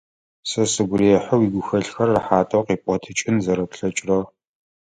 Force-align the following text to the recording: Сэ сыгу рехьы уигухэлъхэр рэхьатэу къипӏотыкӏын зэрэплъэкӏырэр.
Сэ 0.49 0.63
сыгу 0.73 0.95
рехьы 0.99 1.35
уигухэлъхэр 1.39 2.09
рэхьатэу 2.15 2.65
къипӏотыкӏын 2.67 3.37
зэрэплъэкӏырэр. 3.43 4.25